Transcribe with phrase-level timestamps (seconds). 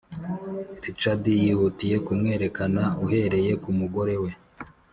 [0.83, 4.31] richards yihutiye kumwerekana uhereye kumugore we.